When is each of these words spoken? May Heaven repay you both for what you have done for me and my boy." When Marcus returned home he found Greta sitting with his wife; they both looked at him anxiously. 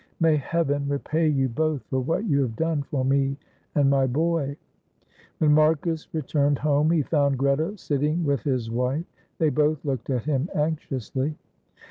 May 0.19 0.37
Heaven 0.37 0.89
repay 0.89 1.27
you 1.27 1.47
both 1.47 1.83
for 1.83 1.99
what 1.99 2.25
you 2.25 2.41
have 2.41 2.55
done 2.55 2.81
for 2.81 3.05
me 3.05 3.37
and 3.75 3.87
my 3.87 4.07
boy." 4.07 4.57
When 5.37 5.51
Marcus 5.53 6.11
returned 6.11 6.57
home 6.57 6.89
he 6.89 7.03
found 7.03 7.37
Greta 7.37 7.77
sitting 7.77 8.23
with 8.25 8.41
his 8.41 8.71
wife; 8.71 9.05
they 9.37 9.49
both 9.49 9.85
looked 9.85 10.09
at 10.09 10.23
him 10.25 10.49
anxiously. 10.55 11.35